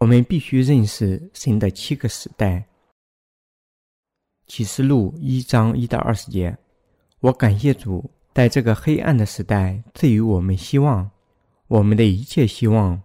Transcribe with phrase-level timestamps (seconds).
[0.00, 2.64] 我们必须认识神的七个时代。
[4.46, 6.56] 启示录一章一到二十节，
[7.20, 11.08] 我感谢主，在这个黑暗的时代赐予我们希望。
[11.68, 12.98] 我们的一切希望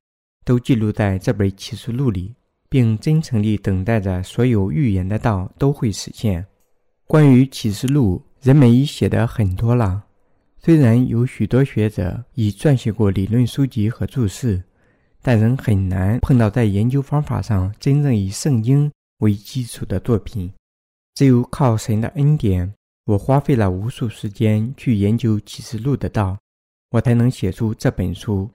[0.46, 2.34] 都记录在这本启示录里，
[2.70, 6.48] 并真诚地等待着所有预言的道都会实现。
[7.06, 10.02] 关于启示录，人们已写的很多了。
[10.60, 14.64] 虽然有许多学者已撰写过理论书籍和注释，
[15.26, 20.54] 但仍很难碰到在研究方法上真正以圣经为基础的作品。
[21.16, 22.72] 只有靠神的恩典，
[23.06, 26.38] 我花费了无数时间去研究启示录的道，
[26.92, 28.48] 我才能写出这本书。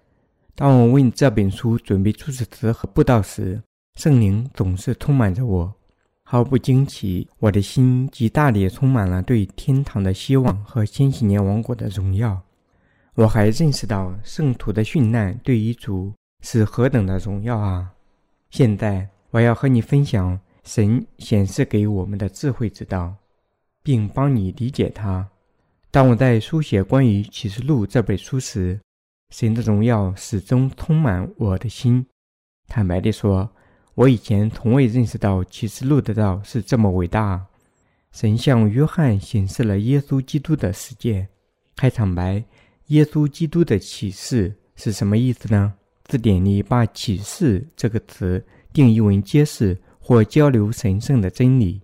[0.54, 3.60] 当我为这本书准备注释词和布道时，
[3.96, 5.74] 圣灵总是充满着我。
[6.22, 12.40] 毫不惊奇，我的心极大地充满了对天堂的希望和千禧年王国的荣耀。
[13.14, 17.92] 我还认识到圣徒的殉难对于主是何等的荣耀啊！
[18.50, 23.14] 现在我要和你分享神显示给我们的智慧之道，
[23.82, 25.28] 并帮你理解它。
[25.90, 28.80] 当我在书写关于启示录这本书时，
[29.30, 32.06] 神的荣耀始终充满我的心。
[32.66, 33.50] 坦白地说。
[33.96, 37.44] 我以前从未认识到启示录的道是这么伟大。
[38.12, 41.28] 神向约翰显示了耶稣基督的世界。
[41.76, 42.42] 开场白：
[42.86, 45.74] 耶稣基督的启示是什么意思呢？
[46.10, 51.80] 字典里把“启示”这个词定义为揭示或交流神圣的真理。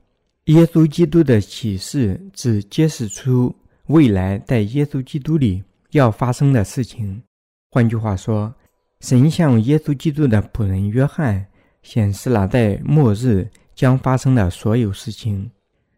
[0.46, 3.54] 耶稣基督的启示指揭示出
[3.86, 7.22] 未来在耶稣基督里要发生的事情。
[7.70, 8.52] 换句话说，
[9.00, 11.46] 神向耶稣基督的仆人约翰。
[11.82, 15.48] 显示了在末日将发生的所有事情。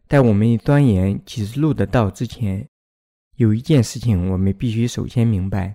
[0.07, 2.69] 在我们钻研启示录的道之前，
[3.37, 5.75] 有一件事情我们必须首先明白，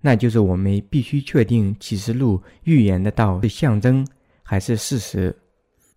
[0.00, 4.06] 那就是我们必须确定启示录预言的道是象征
[4.42, 5.36] 还是事实。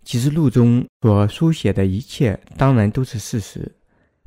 [0.03, 3.72] 启示录中所书写的一切当然都是事实，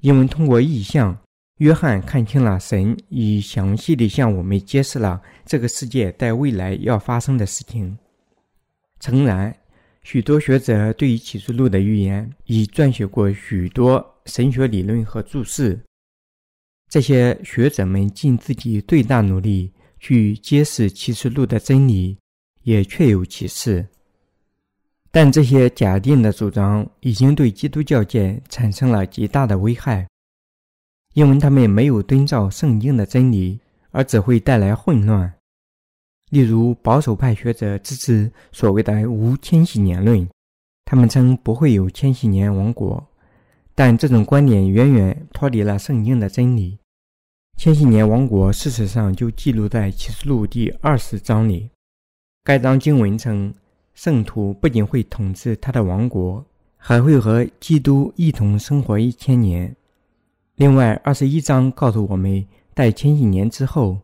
[0.01, 1.17] 因为通过意象，
[1.59, 7.99] 约翰看清了神已详细地向我们揭示了这个世界在未来要发生的事情。
[8.99, 9.55] 诚然，
[10.03, 15.78] 许多学者对于启示录的预言已撰写过许多神学理论和注释。
[16.89, 22.17] 这些学者们尽自己最大努力去揭示启示录的真理，
[22.63, 23.87] 也确有其事。
[25.11, 30.07] 但这些假定的主张已经对基督教界产生了极大的危害，
[31.15, 33.59] 因为他们没有遵照圣经的真理，
[33.91, 35.33] 而只会带来混乱。
[36.31, 40.29] 例如，保守派学者支持所谓的无千禧年论，
[40.85, 43.05] 他们称不会有千禧年王国，
[43.77, 46.79] 但这种观点远远脱离了圣经的真理。
[47.59, 51.69] 千禧年王国事实上就记录在启示录第二十章里。
[52.43, 53.55] 该章经文称，
[53.95, 56.43] 圣徒不仅会统治他的王国，
[56.79, 59.77] 还会和基督一同生活一千年。
[60.55, 63.99] 另外，二十一章告诉我们，在千禧年之后。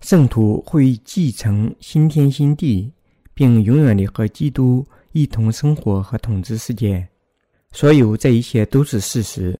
[0.00, 2.92] 圣徒会继承新天新地，
[3.34, 7.08] 并永远地和基督一同生活和统治世界。
[7.72, 9.58] 所有这一切都是事实。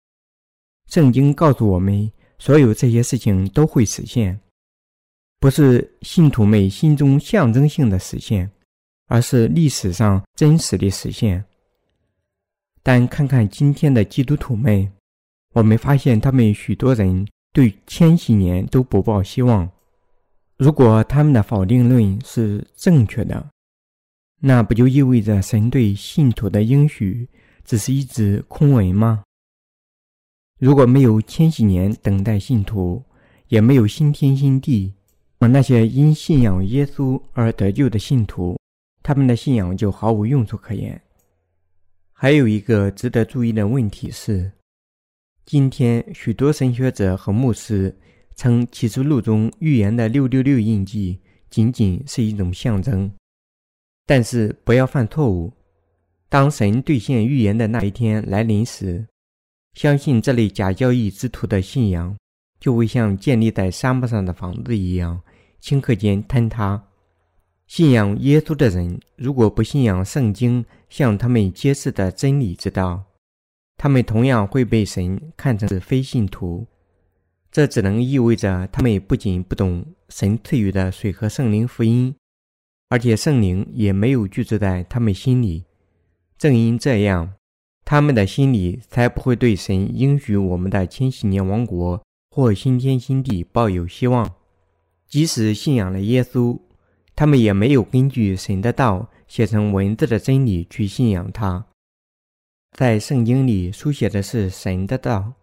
[0.87, 4.39] 圣经告诉我们，所有这些事情都会实现，
[5.41, 8.51] 不是信徒们心中象征性的实现，
[9.07, 11.43] 而是历史上真实的实现。
[12.83, 14.93] 但看看今天的基督徒们，
[15.55, 19.71] 我们发现他们许多人对千禧年都不抱希望。
[20.59, 23.49] 如果他们的否定论是正确的，
[24.41, 27.29] 那不就意味着神对信徒的应许
[27.65, 29.25] 只是一纸空文吗？
[30.59, 33.03] 如果没有千禧年等待信徒，
[33.49, 34.93] 也没有新天新地，
[35.39, 38.59] 而那些因信仰耶稣而得救的信徒，
[39.03, 41.01] 他们的信仰就毫无用处可言。
[42.13, 44.53] 还有一个值得注意的问题是，
[45.45, 47.97] 今天许多神学者和牧师。
[48.35, 51.21] 称启示录中预言的六六六印记
[51.51, 53.13] 仅仅是一种象征，
[54.07, 55.53] 但是不要犯错误。
[56.33, 59.07] 当神兑现预言的那一天来临时，
[59.75, 62.17] 相信这类假教义之徒的信仰
[62.59, 65.21] 就会像建立在沙漠上的房子一样，
[65.61, 66.83] 顷刻间坍塌。
[67.67, 73.05] 信仰耶稣的人如果不信仰圣经向他们揭示的真理之道，
[73.77, 76.67] 他们同样会被神看成是非信徒。
[77.51, 82.15] 这只能意味着他们不仅不懂神赐予的水和圣灵福音，
[82.89, 85.63] 而且圣灵也没有居住在他们心里。
[86.43, 87.35] 正因这样，
[87.85, 92.03] 他们的心里才不会对神应许我们的千禧年王国
[92.33, 94.29] 或新天新地抱有希望。
[95.07, 96.59] 即使信仰了耶稣，
[97.15, 101.65] 他们也没有根据神的道写成文字的真理去信仰它。
[102.77, 105.35] 在圣经里书写的是神的道，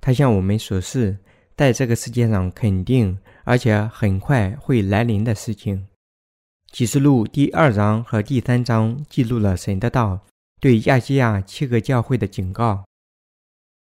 [0.00, 1.18] 他向我们所示，
[1.56, 5.88] 在这个世界上肯定而且很快会来临的事情。
[6.70, 10.20] 启示录第二章和第三章记录了神的道
[10.64, 12.86] 对亚细亚七个教会的警告，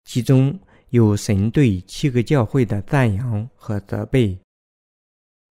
[0.04, 0.60] 其中
[0.90, 4.40] 有神对七个教会的赞扬和责备。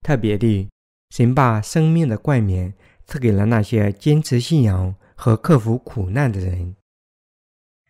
[0.01, 0.67] 特别的，
[1.11, 2.73] 神把生命的冠冕
[3.05, 6.75] 赐给了那些坚持信仰和克服苦难的人。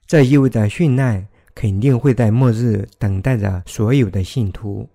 [0.05, 4.87] 这意味着殉难肯定会在末日等待着所有的信徒。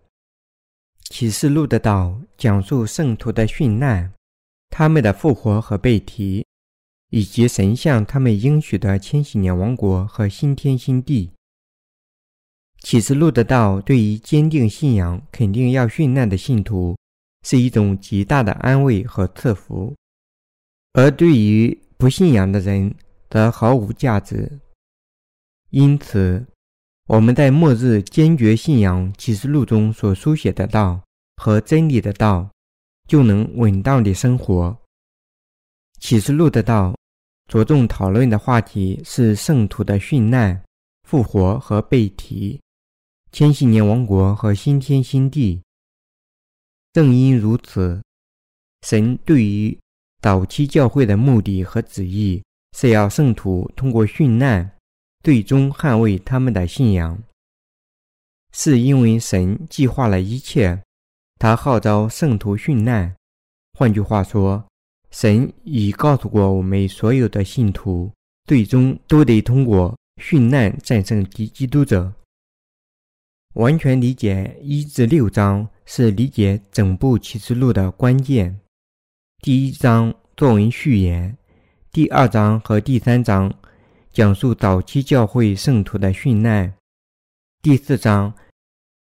[1.02, 4.12] 启示录的道讲述圣徒的殉难、
[4.68, 6.46] 他们的复活和被提，
[7.10, 11.30] 以及神向他们应许的千禧年王国和新天新地。
[12.80, 16.96] 启示录的道对于坚定信仰、肯定要殉难的信徒
[17.44, 19.94] 是一种极大的安慰和赐福，
[20.94, 22.94] 而对于不信仰的人
[23.28, 24.60] 则毫无价值。
[25.68, 26.46] 因此，
[27.06, 31.02] 我们在末日坚决信仰启示录中所书写的道
[31.36, 32.50] 和真理的道，
[33.06, 34.76] 就能稳当的生活。
[35.98, 36.96] 启示录的道
[37.50, 40.62] 着重讨论的话题是圣徒的殉难、
[41.02, 42.60] 复活和被提、
[43.32, 45.60] 千禧年王国和新天新地。
[46.92, 48.00] 正因如此，
[48.86, 49.76] 神对于
[50.22, 52.40] 早期教会的目的和旨意
[52.76, 54.70] 是要圣徒通过殉难。
[55.24, 57.20] 最终捍卫他们的信仰，
[58.52, 60.80] 是因为神计划了一切。
[61.40, 63.12] 他号召圣徒殉难。
[63.76, 64.64] 换句话说，
[65.10, 68.10] 神已告诉过我们所有的信徒，
[68.44, 72.12] 最终都得通过殉难战胜敌基督者。
[73.54, 78.60] 完全理解一至六章是理解整部启示录的关键。
[79.42, 81.36] 第一章作为序言，
[81.90, 83.52] 第二章和第三章。
[84.12, 86.74] 讲述早期教会圣徒的殉难。
[87.62, 88.34] 第四章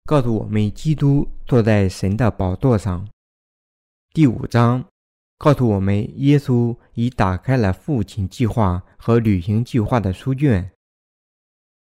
[0.07, 3.07] 告诉我们，基督坐在神的宝座上。
[4.15, 4.83] 第五章
[5.37, 10.71] 告诉我们，耶稣已打开了父亲计划和旅行计划的书卷。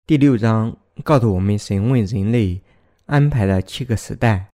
[0.07, 2.61] 第六章告诉我们，神为人类
[3.07, 4.49] 安排了七个时代。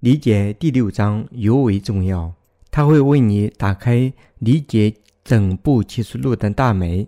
[0.00, 2.34] 理解第六章尤为重要，
[2.70, 7.06] 它会为你打开理解整部启示录的大门。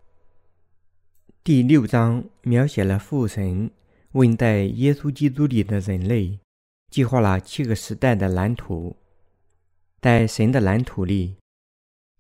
[1.42, 3.70] 第六章描写了父神
[4.12, 6.38] 为在耶稣基督里的人类
[6.90, 8.96] 计划了七个时代的蓝图。
[10.04, 11.34] 在神的蓝图里，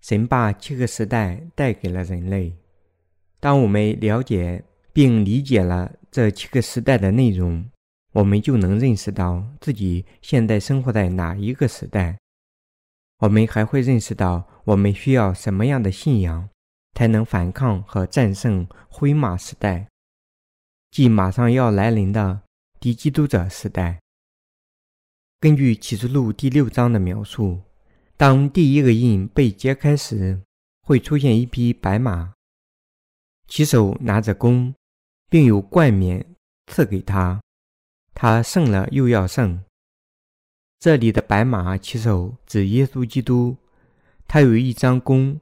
[0.00, 2.56] 神把七个时代带给了人类。
[3.38, 4.64] 当我们了解
[4.94, 7.62] 并理解了这七个时代的内容，
[8.12, 12.16] 我们就能认识到自己现在生活在哪一个时代。
[13.18, 16.48] 我们还会认识到我们需要什么样的信仰。
[16.94, 19.88] 才能反抗和战胜灰马时代，
[20.90, 22.40] 即马上要来临的
[22.80, 24.00] 敌基督者时代。
[25.38, 27.60] 根据启示录第六章的描述，
[28.16, 30.40] 当第一个印被揭开时，
[30.82, 32.32] 会出现一匹白马，
[33.48, 34.74] 其手拿着弓，
[35.28, 36.24] 并有冠冕
[36.66, 37.40] 赐给他，
[38.14, 39.62] 他胜了又要胜。
[40.78, 43.56] 这里的白马骑手指耶稣基督，
[44.26, 45.40] 他有一张弓。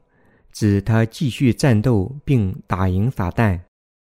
[0.53, 3.59] 指他继续战斗并打赢撒旦。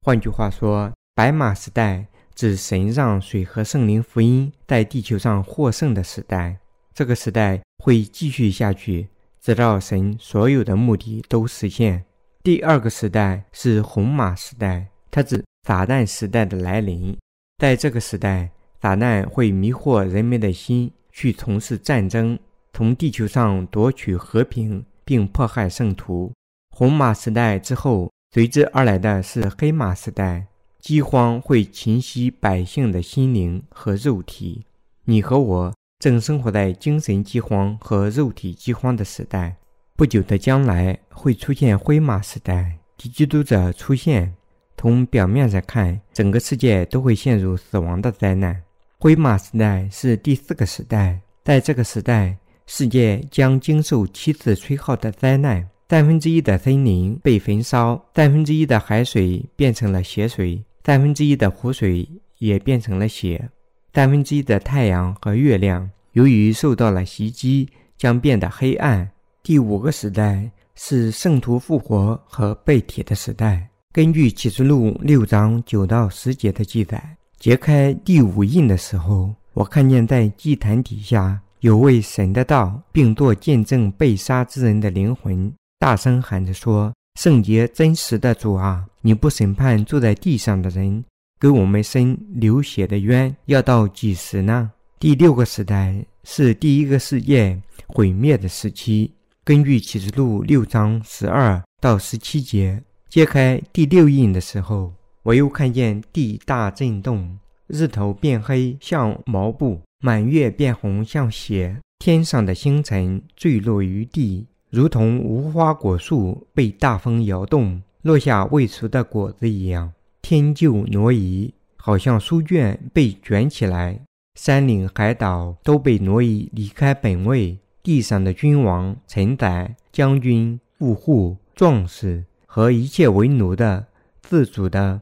[0.01, 6.59] 换句话说，白马时代指神让水和圣灵福音在地球上获胜的时代。
[6.95, 9.07] 这个时代会继续下去，
[9.39, 12.03] 直到神所有的目的都实现。
[12.41, 17.15] 第二个时代是红马时代，它指撒旦时代的来临。
[17.59, 18.49] 在这个时代，
[18.81, 22.39] 撒旦会迷惑人们的心，去从事战争，
[22.73, 24.83] 从地球上夺取和平。
[25.07, 26.33] 并迫害圣徒。
[26.75, 30.47] 红马时代之后，随之而来的是黑马时代。
[30.79, 34.65] 饥荒会侵袭百姓的心灵和肉体。
[35.03, 35.73] 你和我
[36.05, 39.55] 正生活在精神饥荒和肉体饥荒的时代。
[39.95, 44.31] 不久的将来会出现灰马时代，敌基督者出现。
[44.77, 48.61] 从表面上看，整个世界都会陷入死亡的灾难。
[48.99, 52.37] 灰马时代是第四个时代，在这个时代。
[52.67, 62.07] 世界将经受七次吹号的灾难：三分之一的森林被焚烧，三分之一的海水变成了血水，三分之一的湖水
[62.37, 63.49] 也变成了血，
[63.91, 67.67] 三分之一的太阳和月亮由于受到了袭击，
[67.97, 69.09] 将变得黑暗。
[69.43, 73.69] 第五个时代是圣徒复活和被提的时代。
[73.91, 81.39] 根据启示录六章九到十节的记载，揭开第五印的时候，我看见在祭坛底下。
[81.59, 91.03] 有位神的道，并做见证被杀之人的灵魂，大声喊着说：“圣洁真实的主啊，你不审判住在地上的人，
[91.39, 99.11] 给我们伸流血的冤，要到几时呢？”第六个时代是第一个世界毁灭的时期。
[99.43, 107.37] 根据启示录六章十二到十七节，揭开第六印的时候，我又看见地大震动，
[107.67, 109.81] 日头变黑像毛布。
[109.99, 119.91] 满月变红像血，天上的星辰坠落于地，如同无花果树被大风摇动落下未熟的果子一样。
[120.21, 123.99] 天就挪移，好像书卷被卷起来。
[124.35, 127.57] 山岭海岛都被挪移离开本位。
[127.81, 133.85] 地上的君王、臣宰、将军、富户、壮士和一切为奴的、
[134.23, 135.01] 自主的，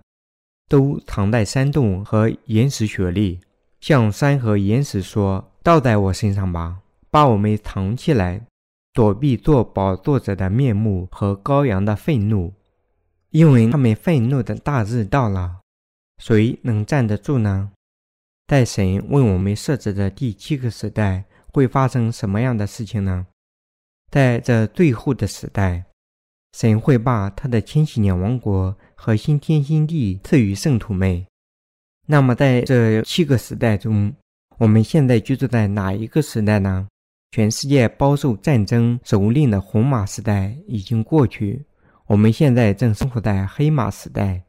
[0.68, 3.40] 都藏在山洞和岩石穴里。
[3.80, 8.42] 向山和岩石说：“倒在我身上吧，把我们藏起来，
[8.94, 12.52] 躲避做宝座者的面目和羔羊的愤怒，
[13.30, 15.60] 因为他们愤怒的大日到了。
[16.22, 17.72] 谁能站得住呢？
[18.48, 23.26] 在神为我们设置的第七个时代会发生什么样的事情呢？
[24.12, 25.84] 在这最后的时代，
[26.58, 31.26] 神会把他的千禧年王国和新天新地赐予圣徒们。”
[32.06, 34.14] 那么，在这七个时代中，
[34.58, 36.88] 我们现在居住在哪一个时代呢？
[37.32, 41.66] 全世界饱受战争蹂躏的红马时代已经过去，
[42.06, 44.44] 我们现在正生活在黑马时代。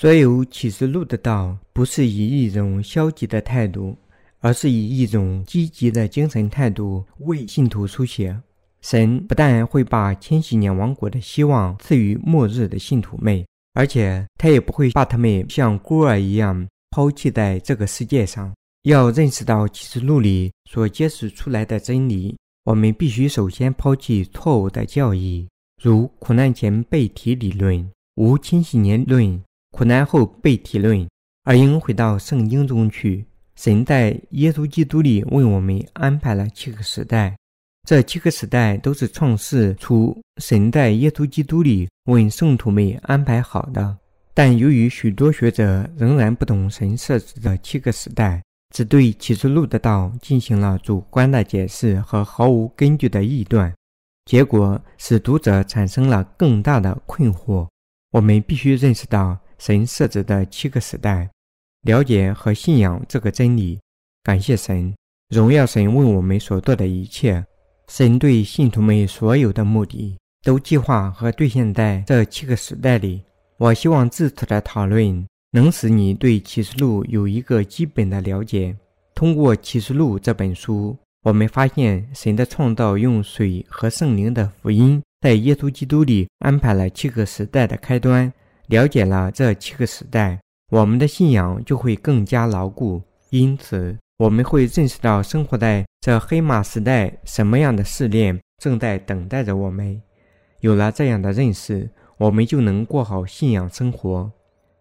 [0.00, 3.94] 所有启示录的道，不是以一种消极的态度，
[4.38, 8.34] 而是以一种积极的精神态度为信徒书写。
[8.80, 16.66] 神不但会把千禧年王国的希望赐予末日的信徒们，而且他也不会把他们像孤儿一样。
[16.92, 18.50] 抛弃在这个世界上，
[18.84, 25.46] 要认识到启示录里所揭示出来的真理，我们必须首先抛弃错误的教义，
[25.78, 29.38] 如苦难前被提理论、无千禧年论、
[29.70, 31.08] 苦难后被提论，
[31.44, 33.24] 而应回到圣经中去。
[33.56, 37.36] 神在耶稣基督里为我们安排了七个时代，
[37.86, 43.96] 这七个时代都是创世出神在耶稣基督里为圣徒们安排好的。
[44.32, 48.42] 但由于许多学者仍然不懂神设置的七个时代，
[48.74, 53.74] 只对启示录的道进行了主观的解释和毫无根据的臆断，
[54.24, 57.68] 结果使读者产生了更大的困惑。
[58.12, 61.28] 我们必须认识到神设置的七个时代，
[61.82, 63.78] 了解和信仰这个真理。
[64.24, 64.94] 感谢神，
[65.28, 67.44] 荣耀神为我们所做的一切。
[67.88, 73.22] 神对信徒们所有的目的，都计划和兑现在这七个时代里。
[73.58, 78.74] 我希望这次的讨论能使你对启示录有一个基本的了解。
[79.14, 88.32] 通过启示录这本书，我们发现神的创造用水和圣灵的福音，在耶稣基督里安排了七个时代的开端。
[88.70, 93.02] 了解了这七个时代，我们的信仰就会更加牢固。
[93.28, 100.00] 因此，我们会认识到生活在这黑马时代什么样的试炼正在等待着我们。
[100.60, 101.90] 有了这样的认识。
[102.20, 104.30] 我们就能过好信仰生活。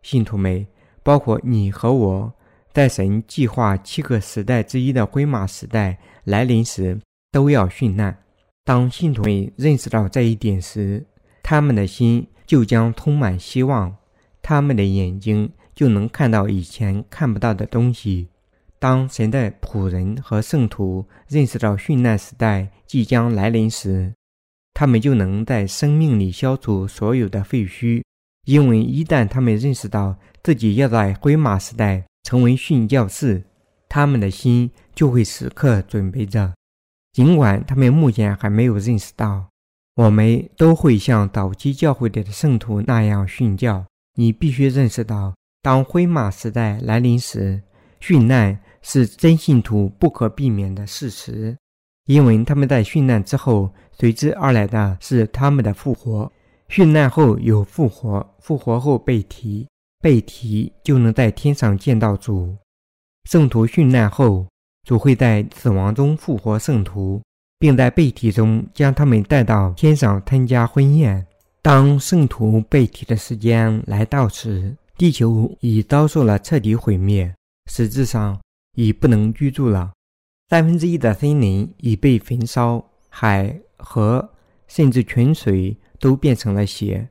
[0.01, 0.67] 信徒们，
[1.01, 2.33] 包括你和我，
[2.73, 6.99] 在神计划七个时代之一的灰马时代来临时，
[7.31, 8.13] 都要殉难。
[8.65, 11.01] 当信徒们认识到这一点时，
[11.41, 13.95] 他们的心就将充满希望，
[14.41, 18.29] 他们的眼睛就能看到以前看不到的东西。
[18.79, 24.11] 当神的仆人和圣徒认识到殉难时代即将来临时，
[24.73, 28.01] 他们就能在生命里消除所有的废墟，
[28.45, 33.43] 因为一旦他们认识到自己要在灰马时代成为殉教士，
[33.87, 36.51] 他们的心就会时刻准备着。
[37.13, 39.48] 尽管他们目前还没有认识到，
[39.99, 43.85] 我们都会像早期教会里的圣徒那样殉教。
[44.15, 47.61] 你必须认识到，当灰马时代来临时，
[47.99, 51.57] 殉难是真信徒不可避免的事实。
[52.05, 56.31] 因为他们在殉难之后，随之而来的是他们的复活。
[56.69, 59.67] 殉难后有复活，复活后被提，
[59.99, 62.55] 被提就能在天上见到主。
[63.29, 64.47] 圣徒殉难后，
[64.87, 67.21] 主会在死亡中复活圣徒，
[67.59, 71.27] 并在背体中将他们带到天上参加婚宴。
[71.61, 77.35] 当圣徒背体的时间来到时，地球已遭受了彻底毁灭，
[77.69, 78.39] 实质上
[78.75, 79.91] 已不能居住了。
[80.49, 84.29] 三分之一的森林已被焚烧，海、河
[84.67, 87.09] 甚至泉水都变成了血。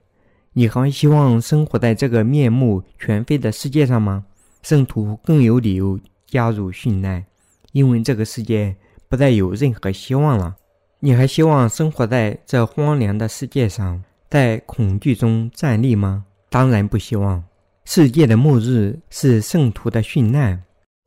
[0.54, 4.24] 你还希望生活在这个面目全非的世界上吗？
[4.62, 7.24] 圣徒更有理由加入殉难，
[7.72, 8.74] 因为这个世界
[9.08, 10.56] 不再有任何希望了。
[11.00, 16.24] 你还希望生活在这荒凉的世界上，在恐惧中站立吗？
[16.50, 17.42] 当然不希望。
[17.84, 20.62] 世界的末日是圣徒的殉难，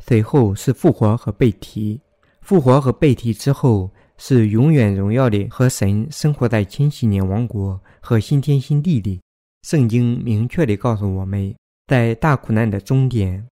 [0.05, 1.99] 随后是复活和被提。
[2.41, 9.19] 复活和被提之后，是永远荣耀的和神生活在千禧年王国和新天新地里。
[9.67, 11.53] 圣经明确地告诉我们，
[11.87, 13.45] 在大苦难的终点，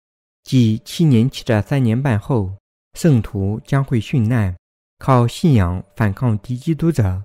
[0.45, 2.51] 即七年期的三年半后，
[2.99, 4.53] 圣徒将会殉难。
[4.99, 7.23] 靠信仰反抗敌基督者，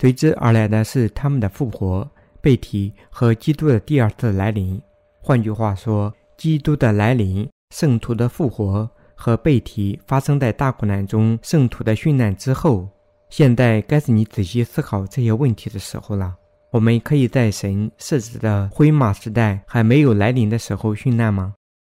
[0.00, 2.08] 随之而来的是他们的复活、
[2.40, 4.80] 被提和基督的第二次来临。
[5.20, 12.88] 换句话说，基督的来临、圣徒的复活和被提发生在大苦难中圣徒的殉难之后。
[13.30, 16.36] 现在该是你仔细思考这些问题的时候了。
[16.70, 21.52] 我们可以在神设置的灰马时代还没有来临的时候殉难吗？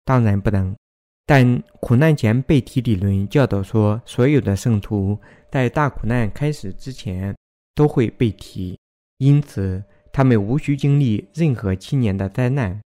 [0.07, 0.75] 当然不能。
[1.35, 5.19] 但苦难前被提理论教导说，所有的圣徒
[5.51, 7.35] 在大苦难开始之前
[7.75, 8.79] 都会被提，
[9.17, 12.79] 因此他们无需经历任何七年的灾难。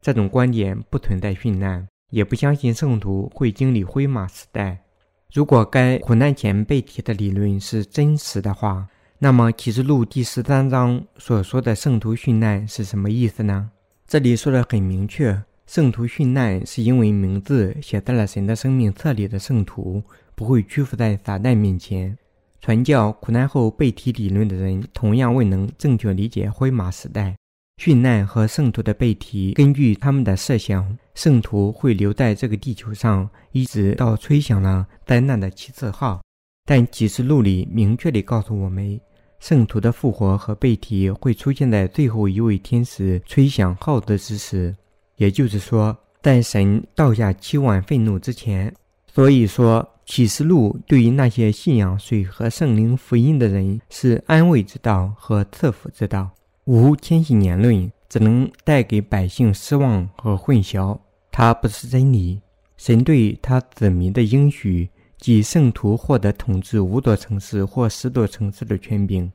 [0.00, 4.82] 这种观点不存在殉难，也不相信圣徒会经历灰马时代。
[5.30, 13.70] 如果该苦难前被提的理论是真实的话，那么启示录第十三章所说的圣徒殉难是什么意思呢？
[14.06, 15.42] 这里说的很明确。
[15.72, 20.02] 圣徒殉难是因为名字写在了神的生命册里的圣徒
[20.34, 22.14] 不会屈服在撒旦面前。
[22.60, 27.34] 传教苦难后被提理论的人同样未能正确理解灰马时代
[27.82, 29.54] 殉难和圣徒的被提。
[29.54, 36.20] 根据他们的设想，圣徒会留在这个地球上，一直到吹响了灾难的七次号。
[36.66, 39.00] 但启示录里明确地告诉我们，
[39.40, 44.76] 圣徒的复活和被提会出现在最后一位天使吹响号子之时。
[45.22, 48.74] 也就是说，在神倒下七万愤怒之前，
[49.06, 56.28] 所以说启示录对于那些信仰水和圣灵福音的人是安慰之道和赐福之道。
[56.64, 60.98] 无千禧年论只能带给百姓失望和混淆，
[61.30, 62.40] 它不是真理。
[62.76, 69.30] 神对他子民的应许，即圣徒获得统治五座城市或十座城市的权柄，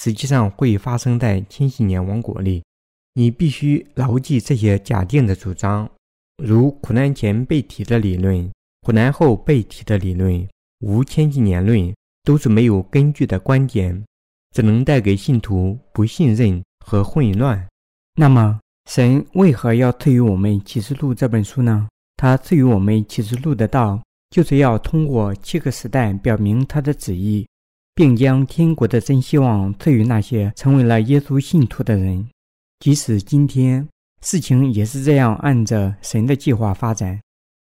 [0.00, 2.62] 实际上会发生在千禧年王国里。
[3.18, 5.88] 你必须牢记这些假定的主张，
[6.36, 8.52] 如苦难前被提的理论、
[8.82, 10.46] 苦难后被提的理论、
[10.80, 14.04] 无千禧年论，都是没有根据的观点，
[14.54, 17.66] 只能带给信徒不信任和混乱。
[18.16, 21.88] 那么，神为何要赐予我们《启示录》这本书呢？
[22.18, 27.48] 他赐予我们《启示录》的道，就是要通过七个时代表明他的旨意，
[27.94, 32.28] 并将天国的真希望赐予那些成为了耶稣信徒的人。
[32.80, 33.86] 即使今天
[34.22, 37.18] 事情也是这样按着神的计划发展。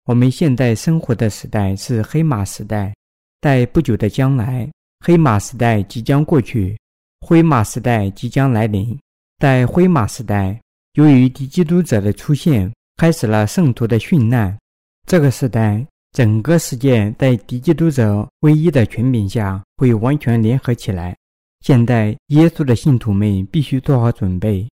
[0.06, 2.94] 我们现在生活的时代是黑马时代，
[3.40, 4.68] 在不久的将来，
[5.04, 6.76] 黑马时代即将过去，
[7.20, 8.98] 灰马时代即将来临。
[9.38, 10.60] 在灰马时代，
[10.94, 14.56] 由于敌基督者的出现，开始了圣徒的殉难。
[15.06, 21.16] 这个时代，整个世界在敌基督者唯一的权柄下会完全联合起来。
[21.60, 24.68] 现在，耶稣的信徒们必须做好准备。